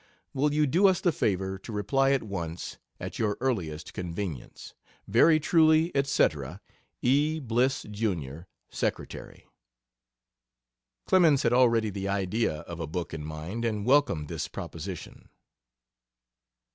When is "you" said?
0.51-0.65